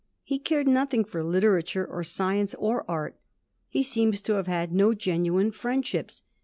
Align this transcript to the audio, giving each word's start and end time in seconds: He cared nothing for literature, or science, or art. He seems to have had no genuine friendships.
He 0.23 0.39
cared 0.39 0.67
nothing 0.67 1.05
for 1.05 1.23
literature, 1.23 1.85
or 1.85 2.03
science, 2.03 2.55
or 2.57 2.83
art. 2.89 3.17
He 3.67 3.83
seems 3.83 4.19
to 4.21 4.33
have 4.33 4.47
had 4.47 4.73
no 4.73 4.95
genuine 4.95 5.51
friendships. 5.51 6.23